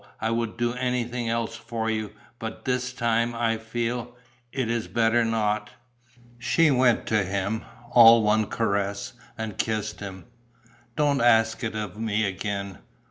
I 0.19 0.31
would 0.31 0.57
do 0.57 0.73
anything 0.73 1.29
else 1.29 1.55
for 1.55 1.87
you. 1.87 2.09
But 2.39 2.65
this 2.65 2.91
time 2.91 3.35
I 3.35 3.57
feel... 3.59 4.15
it 4.51 4.67
is 4.67 4.87
better 4.87 5.23
not!" 5.23 5.69
She 6.39 6.71
went 6.71 7.05
to 7.05 7.21
him, 7.23 7.63
all 7.91 8.23
one 8.23 8.47
caress, 8.47 9.13
and 9.37 9.59
kissed 9.59 9.99
him: 9.99 10.25
"Don't 10.95 11.21
ask 11.21 11.63
it 11.63 11.75
of 11.75 11.99
me 11.99 12.25
again. 12.25 12.79